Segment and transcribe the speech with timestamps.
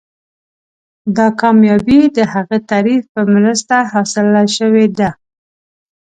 [1.15, 5.09] دا کامیابي د هغه تعریف په مرسته حاصله شوې ده.